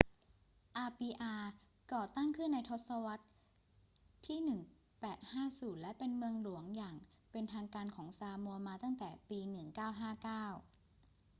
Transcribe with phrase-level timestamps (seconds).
[0.75, 1.35] อาปีอา
[1.93, 3.25] ก่อตั้งขึ้นในทศรรษ
[4.25, 4.39] ที่
[4.97, 6.95] 1850 และเป็นเมืองหลวงอย่าง
[7.31, 9.59] เป็นทางการของซามัวมาตั้งแต่ปี 1959